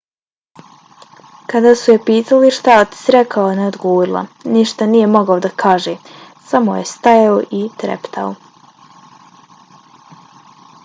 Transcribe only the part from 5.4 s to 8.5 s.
da kaže- samo je stajao i treptao.